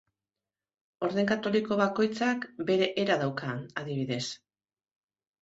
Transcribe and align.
Orden 1.07 1.29
katoliko 1.31 1.77
bakoitzak 1.81 2.47
bere 2.71 2.89
era 3.05 3.19
dauka, 3.25 3.53
adibidez. 3.83 4.21